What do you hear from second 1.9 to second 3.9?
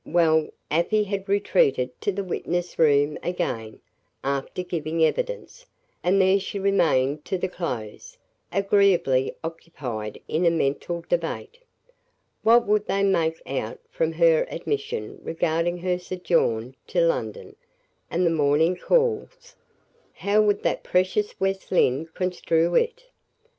to the witness room again,